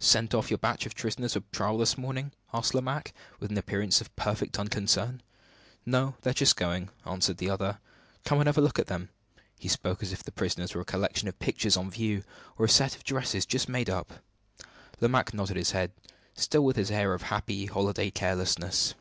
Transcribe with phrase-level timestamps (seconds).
[0.00, 4.02] "Sent off your batch of prisoners for trial this morning?" asked Lomaque, with an appearance
[4.02, 5.22] of perfect unconcern.
[5.86, 7.78] "No; they're just going," answered the other.
[8.22, 9.08] "Come and have a look at them."
[9.58, 12.22] He spoke as if the prisoners were a collection of pictures on view,
[12.58, 14.20] or a set of dresses just made up.
[15.00, 15.92] Lomaque nodded his head,
[16.34, 18.94] still with his air of happy, holiday carelessness.